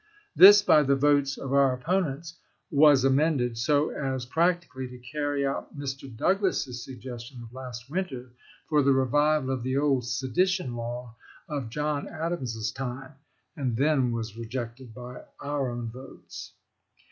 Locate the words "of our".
1.37-1.71